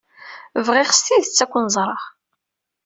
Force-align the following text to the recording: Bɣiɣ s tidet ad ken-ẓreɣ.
Bɣiɣ 0.65 0.89
s 0.93 0.99
tidet 1.05 1.43
ad 1.45 1.49
ken-ẓreɣ. 1.51 2.01